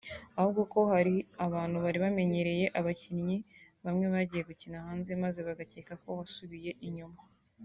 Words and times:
ahubwo 0.37 0.61
ko 0.73 0.79
hari 0.91 1.15
abantu 1.45 1.77
bari 1.83 1.97
bamenyereye 2.05 2.65
abakinnyi 2.79 3.37
bamwe 3.85 4.05
bagiye 4.13 4.41
gukina 4.49 4.77
hanze 4.85 5.11
maze 5.23 5.39
bagakeka 5.47 5.93
ko 6.01 6.09
wasubiye 6.19 6.71
inyuma 6.89 7.19